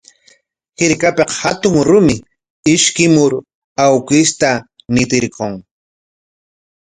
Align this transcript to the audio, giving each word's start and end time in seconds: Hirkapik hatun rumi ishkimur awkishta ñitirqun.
Hirkapik 0.83 1.31
hatun 1.41 1.75
rumi 1.89 2.15
ishkimur 2.73 3.31
awkishta 3.85 4.49
ñitirqun. 4.93 5.53